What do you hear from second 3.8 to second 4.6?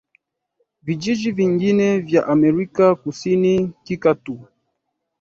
Kika tatu